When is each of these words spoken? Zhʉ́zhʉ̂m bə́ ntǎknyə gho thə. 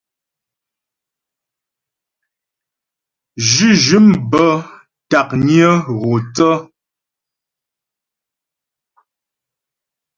Zhʉ́zhʉ̂m 3.49 4.07
bə́ 4.31 4.51
ntǎknyə 5.05 5.69
gho 5.99 6.13
thə. 6.35 6.51